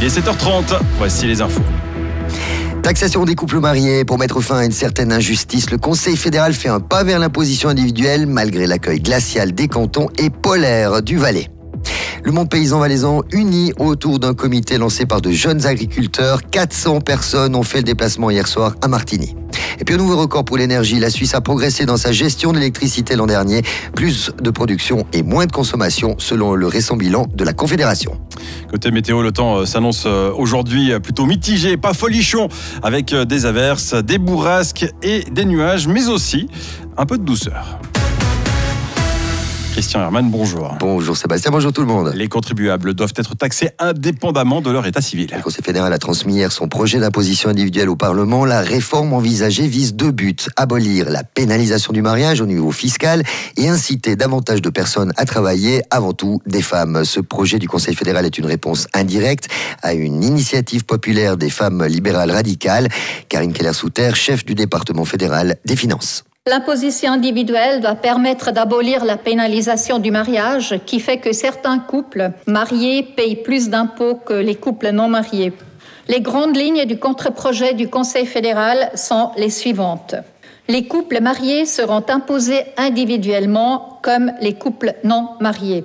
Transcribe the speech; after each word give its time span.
Il 0.00 0.04
est 0.04 0.16
7h30, 0.16 0.78
voici 0.96 1.26
les 1.26 1.42
infos. 1.42 1.60
Taxation 2.84 3.24
des 3.24 3.34
couples 3.34 3.58
mariés 3.58 4.04
pour 4.04 4.16
mettre 4.16 4.40
fin 4.40 4.58
à 4.58 4.64
une 4.64 4.70
certaine 4.70 5.12
injustice. 5.12 5.72
Le 5.72 5.76
Conseil 5.76 6.16
fédéral 6.16 6.54
fait 6.54 6.68
un 6.68 6.78
pas 6.78 7.02
vers 7.02 7.18
l'imposition 7.18 7.68
individuelle 7.68 8.28
malgré 8.28 8.68
l'accueil 8.68 9.00
glacial 9.00 9.50
des 9.50 9.66
cantons 9.66 10.06
et 10.16 10.30
polaire 10.30 11.02
du 11.02 11.16
Valais. 11.16 11.50
Le 12.22 12.30
monde 12.30 12.48
paysan 12.48 12.78
valaisan 12.78 13.22
uni 13.32 13.72
autour 13.80 14.20
d'un 14.20 14.34
comité 14.34 14.78
lancé 14.78 15.04
par 15.04 15.20
de 15.20 15.32
jeunes 15.32 15.66
agriculteurs. 15.66 16.42
400 16.48 17.00
personnes 17.00 17.56
ont 17.56 17.64
fait 17.64 17.78
le 17.78 17.84
déplacement 17.84 18.30
hier 18.30 18.46
soir 18.46 18.76
à 18.80 18.86
Martigny. 18.86 19.34
Et 19.80 19.84
puis 19.84 19.94
un 19.94 19.98
nouveau 19.98 20.16
record 20.16 20.44
pour 20.44 20.56
l'énergie. 20.56 20.98
La 20.98 21.10
Suisse 21.10 21.34
a 21.34 21.40
progressé 21.40 21.86
dans 21.86 21.96
sa 21.96 22.12
gestion 22.12 22.52
de 22.52 22.58
l'électricité 22.58 23.16
l'an 23.16 23.26
dernier. 23.26 23.62
Plus 23.94 24.30
de 24.40 24.50
production 24.50 25.06
et 25.12 25.22
moins 25.22 25.46
de 25.46 25.52
consommation 25.52 26.16
selon 26.18 26.54
le 26.54 26.66
récent 26.66 26.96
bilan 26.96 27.26
de 27.34 27.44
la 27.44 27.52
Confédération. 27.52 28.18
Côté 28.70 28.90
météo, 28.90 29.22
le 29.22 29.32
temps 29.32 29.58
euh, 29.58 29.66
s'annonce 29.66 30.04
euh, 30.06 30.30
aujourd'hui 30.36 30.92
plutôt 31.00 31.26
mitigé, 31.26 31.76
pas 31.76 31.94
folichon, 31.94 32.48
avec 32.82 33.12
euh, 33.12 33.24
des 33.24 33.46
averses, 33.46 33.94
des 33.94 34.18
bourrasques 34.18 34.86
et 35.02 35.24
des 35.30 35.44
nuages, 35.44 35.88
mais 35.88 36.08
aussi 36.08 36.48
un 36.96 37.06
peu 37.06 37.18
de 37.18 37.24
douceur. 37.24 37.78
Christian 39.78 40.00
Herman, 40.00 40.28
bonjour. 40.28 40.74
Bonjour 40.80 41.16
Sébastien, 41.16 41.52
bonjour 41.52 41.72
tout 41.72 41.82
le 41.82 41.86
monde. 41.86 42.10
Les 42.16 42.26
contribuables 42.26 42.94
doivent 42.94 43.12
être 43.14 43.36
taxés 43.36 43.70
indépendamment 43.78 44.60
de 44.60 44.72
leur 44.72 44.84
état 44.88 45.00
civil. 45.00 45.30
Le 45.32 45.40
Conseil 45.40 45.62
fédéral 45.62 45.92
a 45.92 45.98
transmis 45.98 46.34
hier 46.34 46.50
son 46.50 46.66
projet 46.66 46.98
d'imposition 46.98 47.48
individuelle 47.48 47.88
au 47.88 47.94
Parlement. 47.94 48.44
La 48.44 48.60
réforme 48.60 49.12
envisagée 49.12 49.68
vise 49.68 49.94
deux 49.94 50.10
buts. 50.10 50.34
Abolir 50.56 51.08
la 51.08 51.22
pénalisation 51.22 51.92
du 51.92 52.02
mariage 52.02 52.40
au 52.40 52.46
niveau 52.46 52.72
fiscal 52.72 53.22
et 53.56 53.68
inciter 53.68 54.16
davantage 54.16 54.62
de 54.62 54.68
personnes 54.68 55.12
à 55.16 55.24
travailler, 55.24 55.84
avant 55.92 56.12
tout 56.12 56.42
des 56.44 56.60
femmes. 56.60 57.04
Ce 57.04 57.20
projet 57.20 57.60
du 57.60 57.68
Conseil 57.68 57.94
fédéral 57.94 58.26
est 58.26 58.36
une 58.36 58.46
réponse 58.46 58.88
indirecte 58.94 59.46
à 59.82 59.94
une 59.94 60.24
initiative 60.24 60.86
populaire 60.86 61.36
des 61.36 61.50
femmes 61.50 61.84
libérales 61.84 62.32
radicales. 62.32 62.88
Karine 63.28 63.52
Keller-Souter, 63.52 64.10
chef 64.16 64.44
du 64.44 64.56
département 64.56 65.04
fédéral 65.04 65.56
des 65.64 65.76
finances. 65.76 66.24
L'imposition 66.48 67.12
individuelle 67.12 67.82
doit 67.82 67.94
permettre 67.94 68.52
d'abolir 68.52 69.04
la 69.04 69.18
pénalisation 69.18 69.98
du 69.98 70.10
mariage 70.10 70.80
qui 70.86 70.98
fait 70.98 71.18
que 71.18 71.34
certains 71.34 71.78
couples 71.78 72.30
mariés 72.46 73.02
payent 73.02 73.42
plus 73.42 73.68
d'impôts 73.68 74.14
que 74.14 74.32
les 74.32 74.54
couples 74.54 74.90
non 74.92 75.08
mariés. 75.08 75.52
Les 76.08 76.22
grandes 76.22 76.56
lignes 76.56 76.86
du 76.86 76.98
contre-projet 76.98 77.74
du 77.74 77.88
Conseil 77.90 78.24
fédéral 78.24 78.90
sont 78.94 79.30
les 79.36 79.50
suivantes. 79.50 80.14
Les 80.68 80.86
couples 80.86 81.20
mariés 81.20 81.66
seront 81.66 82.04
imposés 82.08 82.64
individuellement 82.78 83.98
comme 84.00 84.32
les 84.40 84.54
couples 84.54 84.94
non 85.04 85.28
mariés. 85.40 85.84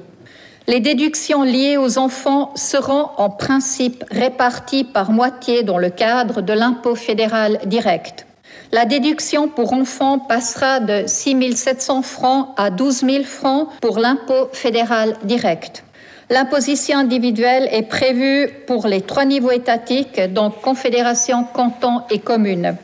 Les 0.69 0.79
déductions 0.79 1.43
liées 1.43 1.75
aux 1.75 1.97
enfants 1.97 2.53
seront 2.55 3.09
en 3.17 3.29
principe 3.29 4.05
réparties 4.11 4.85
par 4.85 5.11
moitié 5.11 5.63
dans 5.63 5.77
le 5.77 5.89
cadre 5.89 6.39
de 6.39 6.53
l'impôt 6.53 6.95
fédéral 6.95 7.59
direct. 7.65 8.25
La 8.73 8.85
déduction 8.85 9.49
pour 9.49 9.73
enfants 9.73 10.17
passera 10.17 10.79
de 10.79 11.03
6 11.05 11.55
700 11.55 12.01
francs 12.01 12.55
à 12.57 12.71
12 12.71 13.01
000 13.01 13.23
francs 13.23 13.69
pour 13.79 13.99
l'impôt 13.99 14.49
fédéral 14.51 15.15
direct. 15.23 15.83
L'imposition 16.31 16.97
individuelle 16.97 17.69
est 17.71 17.83
prévue 17.83 18.49
pour 18.65 18.87
les 18.87 19.01
trois 19.01 19.25
niveaux 19.25 19.51
étatiques, 19.51 20.19
donc 20.33 20.59
confédération, 20.61 21.43
canton 21.43 22.01
et 22.09 22.17
commune. 22.17 22.75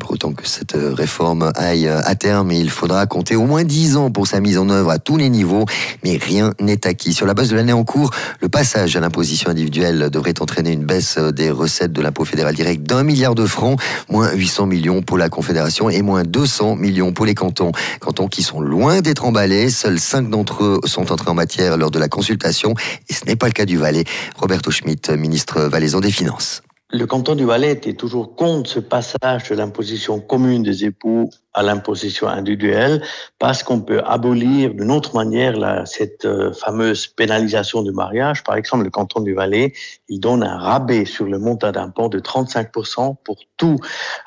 Pour 0.00 0.12
autant 0.12 0.32
que 0.32 0.48
cette 0.48 0.76
euh, 0.76 0.94
réforme 0.94 1.52
aille 1.56 1.88
euh, 1.88 2.00
à 2.04 2.14
terme, 2.14 2.50
il 2.50 2.70
faudra 2.70 3.04
compter 3.06 3.36
au 3.36 3.44
moins 3.44 3.64
10 3.64 3.98
ans 3.98 4.10
pour 4.10 4.26
sa 4.26 4.40
mise 4.40 4.56
en 4.56 4.70
œuvre 4.70 4.88
à 4.88 4.98
tous 4.98 5.18
les 5.18 5.28
niveaux, 5.28 5.66
mais 6.02 6.16
rien 6.16 6.54
n'est 6.58 6.86
acquis. 6.86 7.12
Sur 7.12 7.26
la 7.26 7.34
base 7.34 7.50
de 7.50 7.56
l'année 7.56 7.74
en 7.74 7.84
cours, 7.84 8.10
le 8.40 8.48
passage 8.48 8.96
à 8.96 9.00
l'imposition 9.00 9.50
individuelle 9.50 10.08
devrait 10.08 10.40
entraîner 10.40 10.72
une 10.72 10.86
baisse 10.86 11.16
euh, 11.18 11.32
des 11.32 11.50
recettes 11.50 11.92
de 11.92 12.00
l'impôt 12.00 12.24
fédéral 12.24 12.54
direct 12.54 12.82
d'un 12.82 13.02
milliard 13.02 13.34
de 13.34 13.44
francs, 13.44 13.78
moins 14.08 14.32
800 14.32 14.66
millions 14.66 15.02
pour 15.02 15.18
la 15.18 15.28
Confédération 15.28 15.90
et 15.90 16.00
moins 16.00 16.22
200 16.24 16.76
millions 16.76 17.12
pour 17.12 17.26
les 17.26 17.34
cantons. 17.34 17.72
Cantons 18.00 18.28
qui 18.28 18.42
sont 18.42 18.62
loin 18.62 19.02
d'être 19.02 19.26
emballés, 19.26 19.68
seuls 19.68 20.00
5 20.00 20.30
d'entre 20.30 20.64
eux 20.64 20.80
sont 20.86 21.12
entrés 21.12 21.30
en 21.30 21.34
matière 21.34 21.76
lors 21.76 21.90
de 21.90 21.98
la 21.98 22.08
consultation, 22.08 22.74
et 23.10 23.12
ce 23.12 23.26
n'est 23.26 23.36
pas 23.36 23.48
le 23.48 23.52
cas 23.52 23.66
du 23.66 23.76
Valais. 23.76 24.04
Roberto 24.36 24.70
Schmitt, 24.70 25.10
ministre 25.10 25.60
valaisan 25.60 26.00
des 26.00 26.10
Finances. 26.10 26.62
Le 26.96 27.06
canton 27.06 27.34
du 27.34 27.44
Valais 27.44 27.72
était 27.72 27.94
toujours 27.94 28.36
contre 28.36 28.70
ce 28.70 28.78
passage 28.78 29.50
de 29.50 29.56
l'imposition 29.56 30.20
commune 30.20 30.62
des 30.62 30.84
époux 30.84 31.28
à 31.52 31.64
l'imposition 31.64 32.28
individuelle 32.28 33.02
parce 33.40 33.64
qu'on 33.64 33.80
peut 33.80 34.00
abolir 34.04 34.72
d'une 34.72 34.92
autre 34.92 35.16
manière 35.16 35.56
la, 35.56 35.86
cette 35.86 36.24
euh, 36.24 36.52
fameuse 36.52 37.08
pénalisation 37.08 37.82
du 37.82 37.90
mariage. 37.90 38.44
Par 38.44 38.54
exemple, 38.54 38.84
le 38.84 38.90
canton 38.90 39.22
du 39.22 39.34
Valais, 39.34 39.72
il 40.08 40.20
donne 40.20 40.44
un 40.44 40.56
rabais 40.56 41.04
sur 41.04 41.24
le 41.24 41.40
montant 41.40 41.72
d'impôt 41.72 42.08
de 42.08 42.20
35% 42.20 43.16
pour 43.24 43.38
tous 43.56 43.80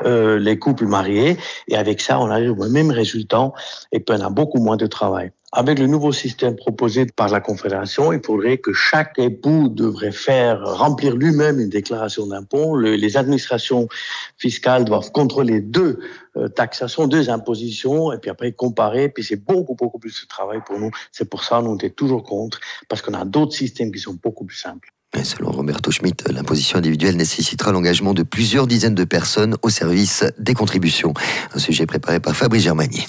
euh, 0.03 0.37
les 0.37 0.59
couples 0.59 0.87
mariés 0.87 1.37
et 1.69 1.77
avec 1.77 2.01
ça, 2.01 2.19
on 2.19 2.29
arrive 2.29 2.51
au 2.51 2.67
même 2.67 2.91
résultat 2.91 3.49
et 3.93 4.01
puis 4.01 4.13
on 4.19 4.25
a 4.25 4.29
beaucoup 4.29 4.59
moins 4.59 4.75
de 4.75 4.87
travail. 4.87 5.31
Avec 5.53 5.79
le 5.79 5.87
nouveau 5.87 6.11
système 6.11 6.57
proposé 6.57 7.05
par 7.05 7.29
la 7.29 7.39
Confédération, 7.39 8.11
il 8.11 8.19
faudrait 8.21 8.57
que 8.57 8.73
chaque 8.73 9.17
époux 9.17 9.69
devrait 9.69 10.11
faire 10.11 10.61
remplir 10.61 11.15
lui-même 11.15 11.61
une 11.61 11.69
déclaration 11.69 12.27
d'impôt. 12.27 12.77
les 12.77 13.15
administrations 13.15 13.87
fiscales 14.37 14.83
doivent 14.83 15.09
contrôler 15.13 15.61
deux 15.61 15.99
euh, 16.35 16.49
taxations, 16.49 17.07
deux 17.07 17.29
impositions, 17.29 18.11
et 18.11 18.17
puis 18.17 18.29
après 18.29 18.51
comparer. 18.51 19.07
Puis 19.07 19.23
c'est 19.23 19.37
beaucoup, 19.37 19.75
beaucoup 19.75 19.99
plus 19.99 20.21
de 20.21 20.27
travail 20.27 20.59
pour 20.65 20.79
nous. 20.79 20.91
C'est 21.13 21.29
pour 21.29 21.45
ça 21.45 21.61
nous 21.61 21.79
sommes 21.79 21.89
toujours 21.91 22.23
contre, 22.23 22.59
parce 22.89 23.01
qu'on 23.01 23.13
a 23.13 23.23
d'autres 23.23 23.53
systèmes 23.53 23.93
qui 23.93 23.99
sont 23.99 24.19
beaucoup 24.21 24.43
plus 24.43 24.57
simples. 24.57 24.89
Selon 25.23 25.51
Roberto 25.51 25.89
Schmidt, 25.89 26.23
l'imposition 26.31 26.77
individuelle 26.77 27.15
nécessitera 27.15 27.71
l'engagement 27.71 28.13
de 28.13 28.23
plusieurs 28.23 28.67
dizaines 28.67 28.93
de 28.93 29.03
personnes 29.03 29.55
au 29.61 29.69
service 29.69 30.25
des 30.37 30.53
contributions. 30.53 31.13
Un 31.55 31.59
sujet 31.59 31.85
préparé 31.85 32.19
par 32.19 32.35
Fabrice 32.35 32.63
Germanier. 32.63 33.05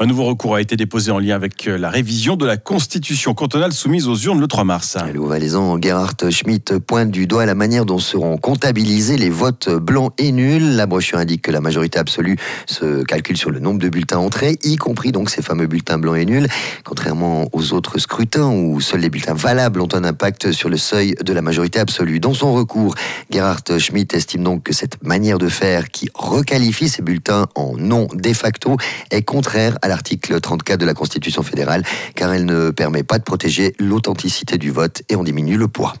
Un 0.00 0.06
nouveau 0.06 0.24
recours 0.24 0.56
a 0.56 0.60
été 0.60 0.76
déposé 0.76 1.12
en 1.12 1.18
lien 1.18 1.36
avec 1.36 1.66
la 1.66 1.90
révision 1.90 2.36
de 2.36 2.44
la 2.46 2.56
constitution 2.56 3.34
cantonale 3.34 3.72
soumise 3.72 4.08
aux 4.08 4.16
urnes 4.16 4.40
le 4.40 4.48
3 4.48 4.64
mars. 4.64 4.96
Le 5.12 5.20
valaisan 5.20 5.80
Gerhard 5.80 6.16
Schmidt 6.30 6.80
pointe 6.80 7.10
du 7.10 7.26
doigt 7.26 7.46
la 7.46 7.54
manière 7.54 7.84
dont 7.84 7.98
seront 7.98 8.38
comptabilisés 8.38 9.16
les 9.16 9.30
votes 9.30 9.68
blancs 9.70 10.12
et 10.18 10.32
nuls. 10.32 10.74
La 10.74 10.86
brochure 10.86 11.18
indique 11.18 11.42
que 11.42 11.52
la 11.52 11.60
majorité 11.60 11.98
absolue 11.98 12.36
se 12.66 13.04
calcule 13.04 13.36
sur 13.36 13.50
le 13.50 13.60
nombre 13.60 13.78
de 13.78 13.88
bulletins 13.88 14.18
entrés, 14.18 14.58
y 14.64 14.76
compris 14.76 15.12
donc 15.12 15.30
ces 15.30 15.42
fameux 15.42 15.66
bulletins 15.66 15.98
blancs 15.98 16.18
et 16.18 16.24
nuls, 16.24 16.48
contrairement 16.82 17.48
aux 17.52 17.72
autres 17.72 17.98
scrutins 17.98 18.48
où 18.48 18.80
seuls 18.80 19.00
les 19.00 19.10
bulletins 19.10 19.34
valables 19.34 19.80
ont 19.80 19.94
un 19.94 20.02
impact 20.02 20.50
sur 20.50 20.68
le 20.68 20.78
seuil 20.78 21.14
de 21.22 21.32
la 21.32 21.41
majorité 21.42 21.78
absolue. 21.78 22.20
Dans 22.20 22.34
son 22.34 22.54
recours, 22.54 22.94
Gerhard 23.30 23.78
Schmidt 23.78 24.16
estime 24.16 24.42
donc 24.42 24.62
que 24.62 24.72
cette 24.72 25.02
manière 25.02 25.38
de 25.38 25.48
faire 25.48 25.90
qui 25.90 26.08
requalifie 26.14 26.88
ces 26.88 27.02
bulletins 27.02 27.46
en 27.54 27.76
non 27.76 28.08
de 28.12 28.32
facto 28.32 28.76
est 29.10 29.22
contraire 29.22 29.78
à 29.82 29.88
l'article 29.88 30.40
34 30.40 30.80
de 30.80 30.86
la 30.86 30.94
Constitution 30.94 31.42
fédérale 31.42 31.84
car 32.14 32.32
elle 32.32 32.46
ne 32.46 32.70
permet 32.70 33.02
pas 33.02 33.18
de 33.18 33.24
protéger 33.24 33.74
l'authenticité 33.78 34.58
du 34.58 34.70
vote 34.70 35.02
et 35.08 35.16
en 35.16 35.24
diminue 35.24 35.56
le 35.56 35.68
poids. 35.68 35.94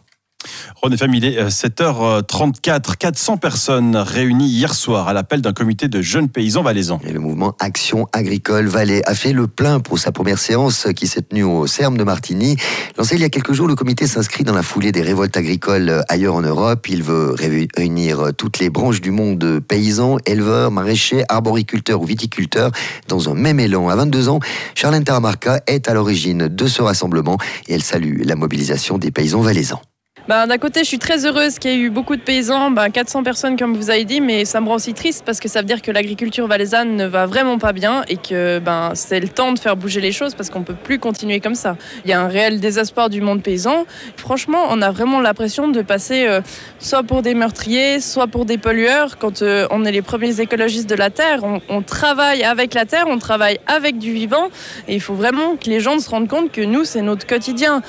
René 0.82 0.96
Familé, 0.96 1.44
7h34, 1.48 2.96
400 2.96 3.36
personnes 3.36 3.96
réunies 3.96 4.48
hier 4.48 4.74
soir 4.74 5.08
à 5.08 5.12
l'appel 5.12 5.40
d'un 5.40 5.52
comité 5.52 5.88
de 5.88 6.02
jeunes 6.02 6.28
paysans 6.28 6.62
valaisans. 6.62 7.00
Et 7.06 7.12
le 7.12 7.20
mouvement 7.20 7.54
Action 7.60 8.08
Agricole 8.12 8.66
Valais 8.66 9.02
a 9.06 9.14
fait 9.14 9.32
le 9.32 9.46
plein 9.46 9.80
pour 9.80 9.98
sa 9.98 10.12
première 10.12 10.38
séance 10.38 10.88
qui 10.96 11.06
s'est 11.06 11.22
tenue 11.22 11.44
au 11.44 11.66
CERM 11.66 11.96
de 11.96 12.04
Martigny. 12.04 12.56
Lancé 12.98 13.14
il 13.14 13.20
y 13.20 13.24
a 13.24 13.28
quelques 13.28 13.52
jours, 13.52 13.68
le 13.68 13.74
comité 13.74 14.06
s'inscrit 14.06 14.44
dans 14.44 14.54
la 14.54 14.62
foulée 14.62 14.92
des 14.92 15.02
révoltes 15.02 15.36
agricoles 15.36 16.02
ailleurs 16.08 16.34
en 16.34 16.42
Europe. 16.42 16.88
Il 16.88 17.02
veut 17.02 17.34
réunir 17.76 18.32
toutes 18.36 18.58
les 18.58 18.70
branches 18.70 19.00
du 19.00 19.10
monde 19.10 19.60
paysans, 19.60 20.16
éleveurs, 20.26 20.70
maraîchers, 20.70 21.24
arboriculteurs 21.28 22.00
ou 22.00 22.04
viticulteurs 22.04 22.72
dans 23.08 23.28
un 23.28 23.34
même 23.34 23.60
élan. 23.60 23.88
À 23.88 23.96
22 23.96 24.28
ans, 24.28 24.40
Charlène 24.74 25.04
Taramarca 25.04 25.60
est 25.66 25.88
à 25.88 25.94
l'origine 25.94 26.48
de 26.48 26.66
ce 26.66 26.82
rassemblement 26.82 27.38
et 27.68 27.74
elle 27.74 27.82
salue 27.82 28.22
la 28.24 28.36
mobilisation 28.36 28.98
des 28.98 29.10
paysans 29.10 29.40
valaisans. 29.40 29.80
Ben, 30.28 30.46
d'un 30.46 30.58
côté, 30.58 30.80
je 30.80 30.84
suis 30.84 31.00
très 31.00 31.26
heureuse 31.26 31.58
qu'il 31.58 31.72
y 31.72 31.74
ait 31.74 31.78
eu 31.78 31.90
beaucoup 31.90 32.14
de 32.14 32.20
paysans, 32.20 32.70
ben, 32.70 32.90
400 32.90 33.24
personnes 33.24 33.56
comme 33.56 33.76
vous 33.76 33.90
avez 33.90 34.04
dit, 34.04 34.20
mais 34.20 34.44
ça 34.44 34.60
me 34.60 34.68
rend 34.68 34.76
aussi 34.76 34.94
triste 34.94 35.24
parce 35.26 35.40
que 35.40 35.48
ça 35.48 35.58
veut 35.60 35.66
dire 35.66 35.82
que 35.82 35.90
l'agriculture 35.90 36.46
valaisanne 36.46 36.94
ne 36.94 37.06
va 37.06 37.26
vraiment 37.26 37.58
pas 37.58 37.72
bien 37.72 38.04
et 38.08 38.16
que 38.16 38.60
ben, 38.60 38.92
c'est 38.94 39.18
le 39.18 39.26
temps 39.26 39.50
de 39.50 39.58
faire 39.58 39.76
bouger 39.76 40.00
les 40.00 40.12
choses 40.12 40.36
parce 40.36 40.48
qu'on 40.48 40.60
ne 40.60 40.64
peut 40.64 40.76
plus 40.76 41.00
continuer 41.00 41.40
comme 41.40 41.56
ça. 41.56 41.76
Il 42.04 42.10
y 42.12 42.14
a 42.14 42.20
un 42.20 42.28
réel 42.28 42.60
désespoir 42.60 43.10
du 43.10 43.20
monde 43.20 43.42
paysan. 43.42 43.84
Franchement, 44.16 44.66
on 44.70 44.80
a 44.80 44.92
vraiment 44.92 45.20
l'impression 45.20 45.66
de 45.66 45.82
passer 45.82 46.28
euh, 46.28 46.40
soit 46.78 47.02
pour 47.02 47.22
des 47.22 47.34
meurtriers, 47.34 47.98
soit 47.98 48.28
pour 48.28 48.44
des 48.44 48.58
pollueurs 48.58 49.18
quand 49.18 49.42
euh, 49.42 49.66
on 49.72 49.84
est 49.84 49.92
les 49.92 50.02
premiers 50.02 50.40
écologistes 50.40 50.88
de 50.88 50.94
la 50.94 51.10
Terre. 51.10 51.40
On, 51.68 51.82
travaille 51.82 52.44
avec 52.44 52.74
la 52.74 52.86
Terre, 52.86 53.06
on 53.08 53.18
travaille 53.18 53.58
avec 53.66 53.98
du 53.98 54.12
vivant 54.12 54.50
et 54.86 54.94
il 54.94 55.00
faut 55.00 55.14
vraiment 55.14 55.56
que 55.56 55.68
les 55.68 55.80
gens 55.80 55.98
se 55.98 56.08
rendent 56.08 56.28
compte 56.28 56.52
que 56.52 56.60
nous, 56.60 56.84
c'est 56.84 57.02
notre 57.02 57.26
quotidien. 57.26 57.82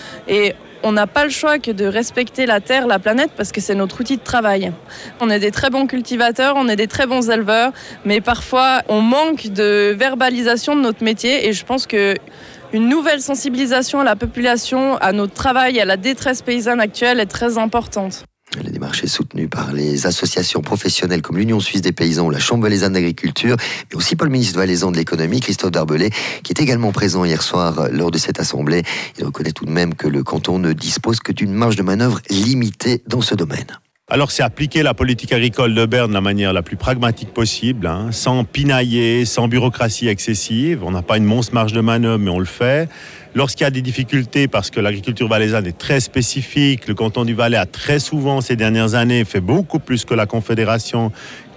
On 0.83 0.91
n'a 0.91 1.07
pas 1.07 1.23
le 1.23 1.29
choix 1.29 1.59
que 1.59 1.71
de 1.71 1.85
respecter 1.85 2.45
la 2.45 2.59
Terre, 2.59 2.87
la 2.87 2.99
planète, 2.99 3.31
parce 3.35 3.51
que 3.51 3.61
c'est 3.61 3.75
notre 3.75 4.01
outil 4.01 4.17
de 4.17 4.23
travail. 4.23 4.71
On 5.19 5.29
est 5.29 5.39
des 5.39 5.51
très 5.51 5.69
bons 5.69 5.87
cultivateurs, 5.87 6.55
on 6.57 6.67
est 6.67 6.75
des 6.75 6.87
très 6.87 7.07
bons 7.07 7.29
éleveurs, 7.29 7.71
mais 8.05 8.21
parfois 8.21 8.81
on 8.89 9.01
manque 9.01 9.47
de 9.47 9.95
verbalisation 9.97 10.75
de 10.75 10.81
notre 10.81 11.03
métier 11.03 11.47
et 11.47 11.53
je 11.53 11.65
pense 11.65 11.87
que 11.87 12.15
une 12.73 12.89
nouvelle 12.89 13.21
sensibilisation 13.21 14.01
à 14.01 14.03
la 14.03 14.15
population, 14.15 14.97
à 14.97 15.11
notre 15.11 15.33
travail, 15.33 15.79
à 15.79 15.85
la 15.85 15.95
détresse 15.95 16.41
paysanne 16.41 16.79
actuelle 16.79 17.19
est 17.19 17.27
très 17.27 17.57
importante. 17.57 18.25
La 18.61 18.69
démarche 18.69 19.03
est 19.03 19.07
soutenue 19.07 19.47
par 19.47 19.73
les 19.73 20.05
associations 20.05 20.61
professionnelles 20.61 21.21
comme 21.21 21.37
l'Union 21.37 21.59
suisse 21.59 21.81
des 21.81 21.91
paysans 21.91 22.27
ou 22.27 22.29
la 22.29 22.39
Chambre 22.39 22.63
valaisanne 22.63 22.93
d'agriculture, 22.93 23.57
mais 23.89 23.97
aussi 23.97 24.15
par 24.15 24.25
le 24.25 24.31
ministre 24.31 24.57
valaisan 24.57 24.91
de 24.91 24.97
l'économie, 24.97 25.39
Christophe 25.39 25.71
Darbelay, 25.71 26.11
qui 26.43 26.51
est 26.51 26.61
également 26.61 26.91
présent 26.91 27.25
hier 27.25 27.41
soir 27.41 27.87
lors 27.91 28.11
de 28.11 28.17
cette 28.17 28.39
assemblée. 28.39 28.83
Il 29.17 29.25
reconnaît 29.25 29.51
tout 29.51 29.65
de 29.65 29.71
même 29.71 29.95
que 29.95 30.07
le 30.07 30.23
canton 30.23 30.59
ne 30.59 30.71
dispose 30.73 31.19
que 31.19 31.31
d'une 31.31 31.53
marge 31.53 31.75
de 31.75 31.83
manœuvre 31.83 32.19
limitée 32.29 33.01
dans 33.07 33.21
ce 33.21 33.33
domaine. 33.33 33.79
Alors 34.13 34.29
c'est 34.29 34.43
appliquer 34.43 34.83
la 34.83 34.93
politique 34.93 35.33
agricole 35.33 35.73
de 35.73 35.87
Berne 35.87 36.09
de 36.09 36.13
la 36.13 36.21
manière 36.21 36.53
la 36.53 36.61
plus 36.61 36.75
pragmatique 36.75 37.33
possible, 37.33 37.87
hein, 37.87 38.09
sans 38.11 38.43
pinailler, 38.43 39.25
sans 39.25 39.47
bureaucratie 39.47 40.07
excessive. 40.07 40.83
On 40.83 40.91
n'a 40.91 41.01
pas 41.01 41.17
une 41.17 41.23
monstre 41.23 41.55
marge 41.55 41.73
de 41.73 41.81
manœuvre, 41.81 42.19
mais 42.19 42.29
on 42.29 42.37
le 42.37 42.45
fait. 42.45 42.89
Lorsqu'il 43.33 43.63
y 43.63 43.67
a 43.67 43.71
des 43.71 43.81
difficultés, 43.81 44.47
parce 44.47 44.69
que 44.69 44.79
l'agriculture 44.79 45.27
valaisanne 45.27 45.65
est 45.65 45.79
très 45.79 45.99
spécifique, 45.99 46.87
le 46.87 46.93
canton 46.93 47.25
du 47.25 47.33
Valais 47.33 47.57
a 47.57 47.65
très 47.65 47.97
souvent 47.97 48.39
ces 48.39 48.55
dernières 48.55 48.93
années 48.93 49.25
fait 49.25 49.41
beaucoup 49.41 49.79
plus 49.79 50.05
que 50.05 50.13
la 50.13 50.27
Confédération 50.27 51.11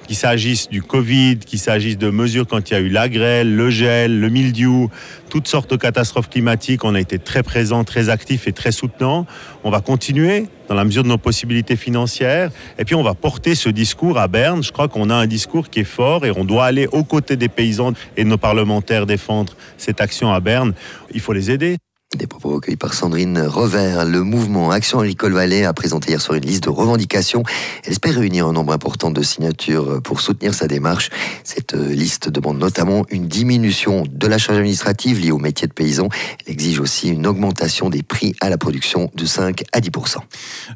qu'il 0.06 0.17
s'agisse 0.17 0.70
du 0.70 0.81
Covid, 0.81 1.41
qu'il 1.41 1.58
s'agisse 1.58 1.99
de 1.99 2.08
mesures 2.08 2.47
quand 2.47 2.70
il 2.70 2.73
y 2.73 2.76
a 2.76 2.81
eu 2.81 2.88
la 2.88 3.11
grêle, 3.11 3.55
le 3.55 3.69
gel, 3.69 4.19
le 4.19 4.31
mildiou, 4.31 4.88
toutes 5.29 5.47
sortes 5.47 5.70
de 5.73 5.76
catastrophes 5.76 6.31
climatiques. 6.31 6.85
On 6.85 6.94
a 6.94 7.00
été 7.00 7.19
très 7.19 7.43
présents, 7.43 7.85
très 7.85 8.08
actifs 8.08 8.49
et 8.49 8.53
très 8.53 8.73
soutenants. 8.73 9.26
On 9.62 9.70
va 9.70 9.82
continuer 9.82 10.47
dans 10.69 10.75
la 10.75 10.85
mesure 10.85 11.03
de 11.03 11.09
nos 11.09 11.19
possibilités 11.19 11.77
financières. 11.77 12.51
Et 12.79 12.85
puis 12.85 12.95
on 12.95 13.03
va 13.03 13.15
porter 13.15 13.55
ce 13.55 13.69
discours 13.69 14.19
à 14.19 14.29
Berne. 14.29 14.63
Je 14.63 14.73
crois 14.73 14.89
qu'on 14.89 15.11
a 15.11 15.15
un 15.15 15.27
discours 15.27 15.71
qui 15.71 15.81
est 15.81 15.85
fort 15.85 16.27
et 16.27 16.33
on 16.37 16.45
doit 16.45 16.67
aller 16.67 16.87
aux 16.87 17.05
côtés 17.05 17.37
des 17.37 17.49
paysans 17.49 17.93
et 18.17 18.25
de 18.25 18.29
nos 18.29 18.39
parlementaires 18.39 19.07
défendre 19.07 19.55
cette 19.77 20.01
action 20.01 20.33
à 20.33 20.41
Berne. 20.41 20.75
Il 21.13 21.21
faut 21.21 21.33
les 21.33 21.51
aider. 21.51 21.79
Des 22.14 22.29
propos 22.29 22.50
recueillis 22.50 22.76
par 22.76 22.94
Sandrine 22.94 23.41
Revers. 23.41 24.05
Le 24.05 24.23
mouvement 24.23 24.70
Action 24.70 25.00
Agricole 25.00 25.32
Valais 25.32 25.64
a 25.64 25.73
présenté 25.73 26.11
hier 26.11 26.20
soir 26.20 26.38
une 26.38 26.44
liste 26.44 26.62
de 26.62 26.69
revendications. 26.69 27.43
Elle 27.85 27.91
espère 27.91 28.14
réunir 28.14 28.47
un 28.47 28.53
nombre 28.53 28.73
important 28.73 29.11
de 29.11 29.20
signatures 29.23 30.00
pour 30.03 30.20
soutenir 30.20 30.55
sa 30.55 30.69
démarche. 30.69 31.11
Cette 31.43 31.75
liste 31.75 32.29
demande 32.29 32.61
notamment 32.61 33.05
une 33.11 33.26
diminution 33.26 34.05
de 34.08 34.26
la 34.29 34.38
charge 34.38 34.58
administrative 34.58 35.19
liée 35.19 35.32
au 35.32 35.38
métier 35.38 35.67
de 35.67 35.73
paysan. 35.73 36.08
Elle 36.47 36.53
exige 36.53 36.79
aussi 36.79 37.08
une 37.08 37.26
augmentation 37.26 37.91
des 37.91 38.05
prix 38.05 38.37
à 38.41 38.50
la 38.50 38.56
production 38.56 39.11
de 39.17 39.26
5 39.26 39.64
à 39.73 39.81
10% 39.81 40.19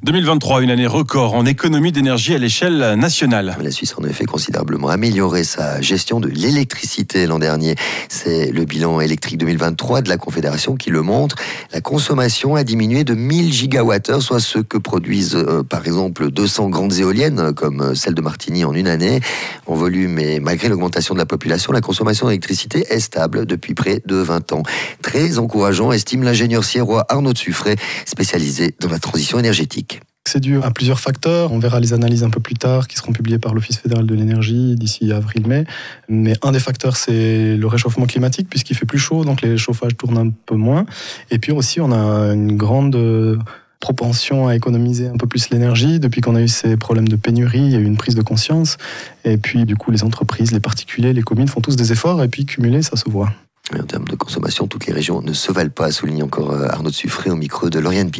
2023, 0.03 0.63
une 0.63 0.71
année 0.71 0.89
record 0.89 1.35
en 1.35 1.47
économie 1.47 1.93
d'énergie 1.93 2.35
à 2.35 2.39
l'échelle 2.39 2.95
nationale. 2.95 3.57
La 3.63 3.71
Suisse 3.71 3.95
a 3.97 4.01
en 4.01 4.05
effet 4.05 4.25
considérablement 4.25 4.89
amélioré 4.89 5.45
sa 5.45 5.81
gestion 5.81 6.19
de 6.19 6.29
l'électricité 6.29 7.29
l'an 7.29 7.39
dernier. 7.39 7.77
C'est 8.09 8.51
le 8.51 8.65
bilan 8.65 9.01
électrique 9.01 9.39
2023 9.39 10.03
de 10.03 10.09
la 10.09 10.17
Confédération 10.17 10.75
qui 10.75 10.91
le 10.91 11.03
montre 11.03 11.20
la 11.73 11.81
consommation 11.81 12.55
a 12.55 12.65
diminué 12.65 13.05
de 13.05 13.15
1000 13.15 13.53
gigawattheures, 13.53 14.23
soit 14.23 14.41
ce 14.41 14.59
que 14.59 14.79
produisent 14.79 15.37
euh, 15.37 15.63
par 15.63 15.87
exemple 15.87 16.31
200 16.31 16.69
grandes 16.69 16.99
éoliennes 16.99 17.53
comme 17.55 17.81
euh, 17.81 17.95
celle 17.95 18.15
de 18.15 18.23
Martigny 18.23 18.65
en 18.65 18.75
une 18.75 18.89
année. 18.89 19.21
En 19.67 19.75
volume 19.75 20.19
et 20.19 20.41
malgré 20.41 20.69
l'augmentation 20.69 21.15
de 21.15 21.19
la 21.19 21.27
population, 21.27 21.73
la 21.73 21.81
consommation 21.81 22.27
d'électricité 22.27 22.87
est 22.91 23.01
stable 23.01 23.47
depuis 23.47 23.75
près 23.75 24.03
de 24.05 24.17
20 24.17 24.53
ans. 24.53 24.63
Très 25.03 25.39
encourageant, 25.39 25.93
estime 25.93 26.23
l'ingénieur 26.23 26.65
sierrois 26.65 27.07
Arnaud 27.09 27.35
Suffray, 27.35 27.77
spécialisé 28.07 28.75
dans 28.81 28.89
la 28.89 28.99
transition 28.99 29.39
énergétique. 29.39 30.01
C'est 30.27 30.41
dû 30.41 30.63
à 30.63 30.71
plusieurs 30.71 31.01
facteurs. 31.01 31.53
On 31.53 31.59
verra 31.59 31.81
les 31.81 31.93
analyses 31.93 32.23
un 32.23 32.31
peu 32.31 32.41
plus 32.41 32.55
tard 32.55 32.87
qui 32.87 32.97
seront 32.97 33.13
publiées 33.13 33.39
par 33.39 33.53
l'Office 33.53 33.79
fédéral 33.79 34.07
de 34.07 34.15
l'énergie 34.15 34.77
d'ici 34.77 35.13
avril-mai. 35.13 35.65
Mais 36.09 36.35
un 36.43 36.53
des 36.53 36.61
facteurs, 36.61 36.97
c'est 36.97 37.57
le 37.57 37.67
réchauffement 37.67 38.07
climatique 38.07 38.49
puisqu'il 38.49 38.77
fait 38.77 38.87
plus 38.87 38.99
chaud, 38.99 39.25
donc 39.25 39.43
les 39.43 39.57
chauffages 39.57 39.97
tournent 39.97 40.19
un 40.19 40.31
peu 40.31 40.55
moins. 40.55 40.87
Et 41.31 41.39
puis 41.39 41.51
aussi, 41.53 41.81
on 41.81 41.91
a 41.91 42.33
une 42.33 42.57
grande 42.57 42.97
propension 43.81 44.47
à 44.47 44.55
économiser 44.55 45.09
un 45.09 45.17
peu 45.17 45.27
plus 45.27 45.51
l'énergie. 45.51 45.99
Depuis 45.99 46.21
qu'on 46.21 46.37
a 46.37 46.43
eu 46.43 46.49
ces 46.49 46.77
problèmes 46.77 47.09
de 47.09 47.17
pénurie, 47.17 47.61
il 47.61 47.71
y 47.71 47.77
a 47.77 47.79
eu 47.79 47.85
une 47.85 47.97
prise 47.97 48.15
de 48.15 48.23
conscience. 48.23 48.77
Et 49.25 49.39
puis, 49.39 49.65
du 49.65 49.75
coup, 49.75 49.91
les 49.91 50.05
entreprises, 50.05 50.53
les 50.53 50.61
particuliers, 50.61 51.13
les 51.13 51.23
communes 51.23 51.49
font 51.49 51.61
tous 51.61 51.77
des 51.77 51.91
efforts 51.91 52.23
et 52.23 52.29
puis 52.29 52.45
cumulés, 52.45 52.83
ça 52.83 52.97
se 52.97 53.09
voit. 53.09 53.33
En 53.77 53.83
termes 53.85 54.07
de 54.07 54.17
consommation, 54.17 54.67
toutes 54.67 54.87
les 54.87 54.93
régions 54.93 55.23
ne 55.23 55.33
se 55.33 55.51
valent 55.51 55.71
pas, 55.71 55.91
souligne 55.91 56.23
encore 56.23 56.51
euh, 56.51 56.69
Arnaud 56.69 56.91
Suffré 56.91 57.31
au 57.31 57.37
micro 57.37 57.71
de 57.71 57.79
Lauriane 57.79 58.11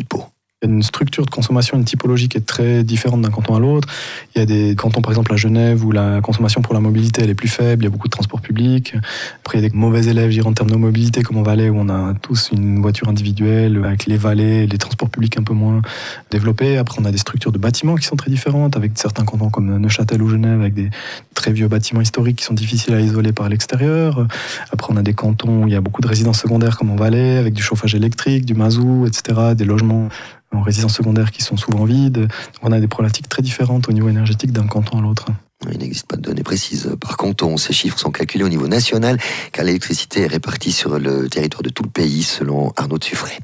Pipot 0.61 0.71
une 0.71 0.83
structure 0.83 1.25
de 1.25 1.31
consommation, 1.31 1.77
une 1.77 1.85
typologie 1.85 2.29
qui 2.29 2.37
est 2.37 2.47
très 2.47 2.85
différente 2.85 3.23
d'un 3.23 3.31
canton 3.31 3.55
à 3.55 3.61
l'autre. 3.61 3.89
Il 4.35 4.39
y 4.39 4.43
a 4.43 4.47
des 4.47 4.75
cantons, 4.77 5.01
par 5.01 5.13
exemple 5.13 5.33
à 5.33 5.37
Genève, 5.37 5.85
où 5.85 5.91
la 5.91 6.21
consommation 6.21 6.61
pour 6.61 6.75
la 6.75 6.81
mobilité 6.81 7.23
elle 7.23 7.31
est 7.31 7.35
plus 7.35 7.49
faible, 7.49 7.83
il 7.83 7.87
y 7.87 7.89
a 7.89 7.91
beaucoup 7.91 8.09
de 8.09 8.13
transports 8.13 8.41
publics. 8.41 8.95
Après, 9.41 9.59
il 9.59 9.63
y 9.63 9.67
a 9.67 9.69
des 9.69 9.75
mauvais 9.75 10.07
élèves, 10.07 10.31
je 10.31 10.43
en 10.43 10.53
termes 10.53 10.71
de 10.71 10.77
mobilité, 10.77 11.23
comme 11.23 11.39
en 11.39 11.43
Valais, 11.43 11.71
où 11.71 11.77
on 11.79 11.89
a 11.89 12.15
tous 12.15 12.51
une 12.53 12.81
voiture 12.81 13.09
individuelle, 13.09 13.83
avec 13.85 14.07
les 14.07 14.17
vallées, 14.17 14.67
les 14.67 14.79
transports 14.79 15.09
publics 15.09 15.39
un 15.39 15.43
peu 15.43 15.55
moins 15.55 15.83
développés. 16.31 16.77
Après, 16.77 16.99
on 17.01 17.05
a 17.05 17.11
des 17.11 17.19
structures 17.19 17.53
de 17.53 17.59
bâtiments 17.59 17.97
qui 17.97 18.07
sont 18.07 18.17
très 18.17 18.31
différentes, 18.31 18.77
avec 18.77 18.93
certains 18.95 19.25
cantons 19.25 19.51
comme 19.51 19.79
Neuchâtel 19.79 20.23
ou 20.23 20.29
Genève, 20.29 20.61
avec 20.61 20.75
des 20.75 20.91
très 21.35 21.53
vieux 21.53 21.69
bâtiments 21.69 22.01
historiques 22.01 22.37
qui 22.37 22.45
sont 22.45 22.55
difficiles 22.55 22.95
à 22.95 23.01
isoler 23.01 23.33
par 23.33 23.49
l'extérieur. 23.49 24.27
Après, 24.73 24.93
on 24.93 24.97
a 24.97 25.03
des 25.03 25.15
cantons 25.15 25.65
où 25.65 25.67
il 25.67 25.73
y 25.73 25.77
a 25.77 25.81
beaucoup 25.81 26.03
de 26.03 26.09
résidences 26.09 26.41
secondaires, 26.41 26.77
comme 26.77 26.91
en 26.91 26.97
Valais, 26.97 27.39
avec 27.39 27.55
du 27.55 27.63
chauffage 27.63 27.95
électrique, 27.95 28.45
du 28.45 28.55
mazout, 28.55 29.07
etc., 29.07 29.55
des 29.55 29.65
logements 29.65 30.09
en 30.53 30.63
résidence 30.63 30.95
secondaire 30.95 31.31
qui 31.31 31.43
sont 31.43 31.57
souvent 31.57 31.85
vides. 31.85 32.29
on 32.63 32.73
a 32.73 32.81
des 32.81 32.89
problématiques 32.89 33.29
très 33.29 33.43
différentes 33.43 33.89
au 33.89 33.93
niveau 33.93 34.09
énergétique 34.09 34.53
d'un 34.53 34.67
canton 34.67 34.99
à 34.99 35.03
l'autre. 35.03 35.27
Il 35.71 35.79
n'existe 35.79 36.07
pas 36.07 36.17
de 36.17 36.23
données 36.23 36.43
précises 36.43 36.97
par 37.01 37.17
canton. 37.17 37.57
Ces 37.57 37.73
chiffres 37.73 37.99
sont 37.99 38.11
calculés 38.11 38.45
au 38.45 38.49
niveau 38.49 38.67
national 38.67 39.19
car 39.53 39.65
l'électricité 39.65 40.23
est 40.23 40.27
répartie 40.27 40.73
sur 40.73 40.99
le 40.99 41.29
territoire 41.29 41.63
de 41.63 41.69
tout 41.69 41.83
le 41.83 41.91
pays 41.91 42.23
selon 42.23 42.73
Arnaud 42.77 42.99
Suffray. 43.01 43.39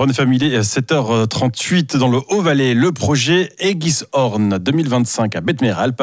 Ron 0.00 0.14
Family, 0.14 0.56
7h38 0.56 1.98
dans 1.98 2.08
le 2.08 2.20
Haut-Valais. 2.30 2.72
Le 2.72 2.90
projet 2.90 3.50
Horn 4.12 4.56
2025 4.56 5.36
à 5.36 5.42
Betmeralp 5.42 6.02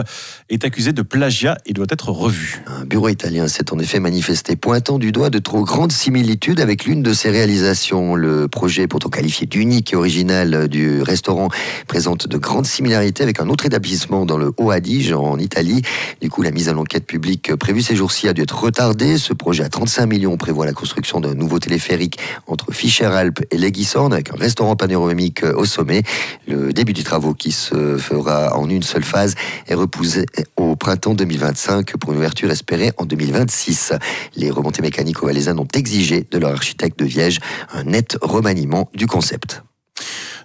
est 0.49 0.65
accusé 0.65 0.93
de 0.93 1.01
plagiat 1.01 1.57
et 1.65 1.73
doit 1.73 1.87
être 1.89 2.11
revu. 2.11 2.61
Un 2.67 2.85
bureau 2.85 3.09
italien 3.09 3.47
s'est 3.47 3.73
en 3.73 3.79
effet 3.79 3.99
manifesté, 3.99 4.55
pointant 4.55 4.99
du 4.99 5.11
doigt 5.11 5.31
de 5.31 5.39
trop 5.39 5.63
grandes 5.63 5.91
similitudes 5.91 6.59
avec 6.59 6.85
l'une 6.85 7.01
de 7.01 7.11
ses 7.11 7.31
réalisations. 7.31 8.13
Le 8.13 8.47
projet, 8.47 8.85
pourtant 8.85 9.09
qualifié 9.09 9.47
d'unique 9.47 9.93
et 9.93 9.95
original 9.95 10.67
du 10.67 11.01
restaurant, 11.01 11.49
présente 11.87 12.27
de 12.27 12.37
grandes 12.37 12.67
similarités 12.67 13.23
avec 13.23 13.39
un 13.39 13.49
autre 13.49 13.65
établissement 13.65 14.27
dans 14.27 14.37
le 14.37 14.53
Haut-Adige, 14.57 15.11
en 15.11 15.39
Italie. 15.39 15.81
Du 16.21 16.29
coup, 16.29 16.43
la 16.43 16.51
mise 16.51 16.69
à 16.69 16.73
l'enquête 16.73 17.07
publique 17.07 17.55
prévue 17.55 17.81
ces 17.81 17.95
jours-ci 17.95 18.27
a 18.27 18.33
dû 18.33 18.43
être 18.43 18.61
retardée. 18.61 19.17
Ce 19.17 19.33
projet 19.33 19.63
à 19.63 19.69
35 19.69 20.05
millions 20.05 20.37
prévoit 20.37 20.67
la 20.67 20.73
construction 20.73 21.19
d'un 21.19 21.33
nouveau 21.33 21.57
téléphérique 21.57 22.19
entre 22.45 22.71
Fischer-Alpes 22.71 23.39
et 23.49 23.57
Avec 23.95 24.33
un 24.33 24.37
restaurant 24.37 24.75
panoramique 24.75 25.43
euh, 25.43 25.53
au 25.55 25.63
sommet. 25.63 26.03
Le 26.45 26.73
début 26.73 26.91
du 26.91 27.05
travaux 27.05 27.33
qui 27.33 27.53
se 27.53 27.97
fera 27.97 28.57
en 28.57 28.69
une 28.69 28.83
seule 28.83 29.03
phase 29.03 29.35
est 29.67 29.75
repoussé 29.75 30.25
au 30.57 30.75
printemps 30.75 31.13
2025 31.13 31.95
pour 31.95 32.11
une 32.11 32.17
ouverture 32.17 32.51
espérée 32.51 32.91
en 32.97 33.05
2026. 33.05 33.93
Les 34.35 34.51
remontées 34.51 34.81
mécaniques 34.81 35.23
au 35.23 35.27
Valaisan 35.27 35.57
ont 35.57 35.67
exigé 35.73 36.27
de 36.29 36.37
leur 36.37 36.51
architecte 36.51 36.99
de 36.99 37.05
Viège 37.05 37.39
un 37.73 37.85
net 37.85 38.17
remaniement 38.21 38.89
du 38.93 39.07
concept. 39.07 39.63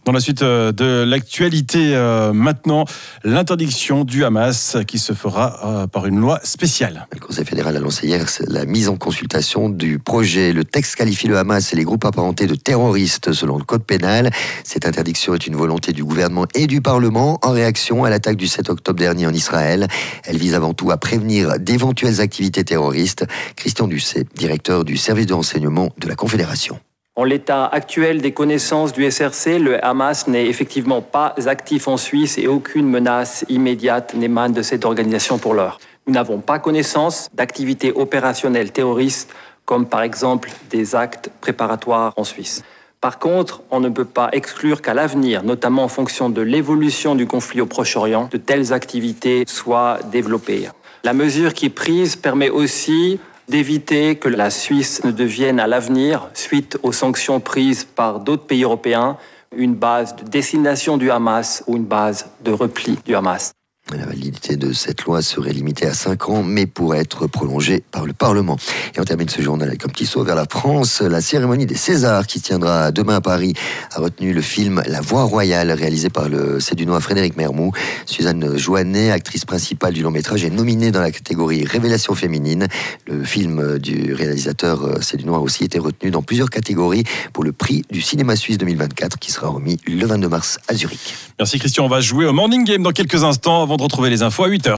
Dans 0.05 0.11
la 0.11 0.19
suite 0.19 0.43
euh, 0.43 0.73
de 0.73 1.05
l'actualité, 1.05 1.95
euh, 1.95 2.33
maintenant, 2.33 2.87
l'interdiction 3.23 4.03
du 4.03 4.25
Hamas 4.25 4.77
qui 4.89 4.99
se 4.99 5.13
fera 5.13 5.61
euh, 5.65 5.87
par 5.87 6.07
une 6.07 6.19
loi 6.19 6.41
spéciale. 6.43 7.07
Le 7.13 7.21
Conseil 7.21 7.45
fédéral 7.45 7.77
a 7.77 7.81
lancé 7.81 8.09
hier 8.09 8.27
la 8.49 8.65
mise 8.65 8.89
en 8.89 8.97
consultation 8.97 9.69
du 9.69 10.01
projet. 10.01 10.53
Le 10.53 10.65
texte 10.65 10.97
qualifie 10.97 11.29
le 11.29 11.39
Hamas 11.39 11.73
et 11.73 11.77
les 11.77 11.85
groupes 11.85 12.05
apparentés 12.05 12.49
de 12.49 12.57
terroristes 12.57 13.33
selon 13.33 13.59
le 13.59 13.63
code 13.63 13.85
pénal. 13.85 14.31
Cette 14.65 14.87
interdiction 14.87 15.35
est 15.35 15.47
une 15.47 15.55
volonté 15.55 15.93
du 15.93 16.03
gouvernement 16.03 16.47
et 16.57 16.67
du 16.67 16.81
Parlement 16.81 17.39
en 17.43 17.53
réaction 17.53 18.03
à 18.03 18.11
l'attaque 18.11 18.37
du 18.37 18.49
7 18.49 18.71
octobre 18.71 18.99
dernier 18.99 19.29
en 19.29 19.33
Israël. 19.33 19.87
Elle 20.25 20.37
vise 20.37 20.55
avant 20.55 20.75
tout 20.75 20.91
à 20.91 20.97
prévenir 20.97 21.61
d'éventuelles 21.61 22.21
activités 22.21 22.65
terroristes. 22.65 23.25
Christian 23.55 23.87
Dusset, 23.87 24.27
directeur 24.35 24.85
du 24.85 24.97
service 24.97 25.27
de 25.27 25.35
renseignement 25.35 25.91
de 25.97 26.09
la 26.09 26.17
Confédération. 26.17 26.81
En 27.15 27.25
l'état 27.25 27.67
actuel 27.67 28.23
des 28.23 28.33
connaissances 28.33 28.95
du 28.95 29.11
SRC, 29.11 29.59
le 29.59 29.85
Hamas 29.85 30.29
n'est 30.29 30.47
effectivement 30.47 31.03
pas 31.03 31.35
actif 31.45 31.87
en 31.87 31.99
Suisse 31.99 32.39
et 32.39 32.47
aucune 32.47 32.89
menace 32.89 33.45
immédiate 33.51 34.15
n'émane 34.15 34.55
de 34.55 34.63
cette 34.63 34.87
organisation 34.87 35.37
pour 35.37 35.53
l'heure. 35.53 35.79
Nous 36.07 36.15
n'avons 36.15 36.39
pas 36.39 36.59
connaissance 36.59 37.29
d'activités 37.35 37.93
opérationnelles 37.93 38.73
terroristes 38.73 39.31
comme 39.67 39.85
par 39.85 40.01
exemple 40.01 40.51
des 40.71 40.95
actes 40.95 41.31
préparatoires 41.43 42.15
en 42.17 42.25
Suisse. 42.25 42.63
Par 43.03 43.19
contre, 43.19 43.63
on 43.71 43.81
ne 43.81 43.91
peut 43.91 44.07
pas 44.07 44.31
exclure 44.33 44.81
qu'à 44.81 44.95
l'avenir, 44.95 45.43
notamment 45.43 45.85
en 45.85 45.89
fonction 45.89 46.31
de 46.31 46.41
l'évolution 46.41 47.15
du 47.15 47.27
conflit 47.27 47.61
au 47.61 47.67
Proche-Orient, 47.67 48.31
de 48.33 48.39
telles 48.39 48.73
activités 48.73 49.45
soient 49.47 49.99
développées. 50.11 50.71
La 51.05 51.13
mesure 51.13 51.53
qui 51.53 51.67
est 51.67 51.69
prise 51.69 52.17
permet 52.17 52.49
aussi 52.49 53.21
d'éviter 53.49 54.17
que 54.17 54.29
la 54.29 54.51
Suisse 54.51 55.05
ne 55.05 55.11
devienne 55.11 55.61
à 55.61 55.67
l'avenir, 55.67 56.29
suite 56.35 56.79
aux 56.83 56.93
sanctions 56.93 57.41
prises 57.41 57.85
par 57.85 58.21
d'autres 58.21 58.47
pays 58.47 58.65
européens, 58.65 59.17
une 59.55 59.75
base 59.75 60.17
de 60.17 60.25
destination 60.25 60.97
du 60.97 61.11
Hamas 61.11 61.63
ou 61.67 61.77
une 61.77 61.85
base 61.85 62.27
de 62.43 62.53
repli 62.53 62.99
du 63.05 63.15
Hamas. 63.15 63.53
La 63.91 64.07
validité 64.07 64.57
de 64.57 64.73
cette 64.73 65.03
loi 65.03 65.23
serait 65.23 65.53
limitée 65.53 65.87
à 65.87 65.93
5 65.93 66.29
ans, 66.31 66.43
mais 66.45 66.67
pourrait 66.67 67.01
être 67.01 67.27
prolongée 67.27 67.83
par 67.91 68.07
le 68.07 68.13
Parlement. 68.13 68.57
Et 68.95 69.01
on 69.01 69.05
termine 69.05 69.29
ce 69.29 69.43
journal 69.43 69.69
avec 69.69 69.85
un 69.85 69.89
petit 69.89 70.07
saut 70.07 70.23
vers 70.23 70.37
la 70.37 70.47
France. 70.49 71.03
La 71.03 71.21
cérémonie 71.21 71.67
des 71.67 71.75
Césars 71.75 72.27
qui 72.27 72.41
tiendra 72.41 72.93
demain 72.93 73.17
à 73.17 73.21
Paris 73.21 73.55
a 73.91 74.01
retenu 74.01 74.33
le 74.33 74.41
film 74.41 74.83
La 74.87 75.01
Voix 75.01 75.25
Royale, 75.25 75.73
réalisé 75.73 76.11
par 76.11 76.29
le 76.29 76.61
Cédunois 76.61 77.01
Frédéric 77.01 77.37
Mermou. 77.37 77.73
Suzanne 78.07 78.57
Joannet, 78.57 79.11
actrice 79.11 79.45
principale 79.45 79.93
du 79.93 80.03
long 80.03 80.13
métrage, 80.13 80.45
est 80.45 80.51
nominée 80.51 80.93
dans 80.93 81.01
la 81.01 81.11
catégorie 81.11 81.65
Révélation 81.65 82.15
féminine. 82.15 82.69
Le 83.07 83.25
film 83.25 83.79
du 83.79 84.15
réalisateur 84.15 85.03
Cédunois 85.03 85.39
a 85.39 85.41
aussi 85.41 85.65
été 85.65 85.81
retenu 85.81 86.11
dans 86.11 86.23
plusieurs 86.23 86.51
catégories 86.51 87.05
pour 87.33 87.43
le 87.43 87.53
prix 87.53 87.83
du 87.91 88.01
cinéma 88.01 88.37
suisse 88.37 88.59
2024 88.59 89.19
qui 89.19 89.33
sera 89.33 89.49
remis 89.49 89.79
le 89.87 90.07
22 90.07 90.29
mars 90.29 90.59
à 90.69 90.75
Zurich. 90.75 91.15
Merci 91.39 91.59
Christian, 91.59 91.85
on 91.85 91.89
va 91.89 92.01
jouer 92.01 92.27
au 92.27 92.33
Morning 92.33 92.65
Game 92.65 92.85
dans 92.85 92.93
quelques 92.93 93.25
instants 93.25 93.72
de 93.77 93.83
retrouver 93.83 94.11
les 94.11 94.23
infos 94.23 94.45
à 94.45 94.49
8h. 94.49 94.71